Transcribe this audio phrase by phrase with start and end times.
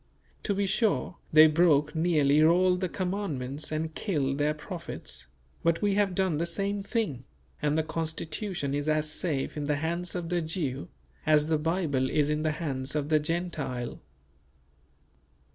[0.41, 5.27] To be sure, they broke nearly all the Commandments and killed their prophets;
[5.61, 7.23] but we have done the same thing;
[7.61, 10.87] and the Constitution is as safe in the hands of the Jew,
[11.27, 14.01] as the Bible is in the hands of the Gentile.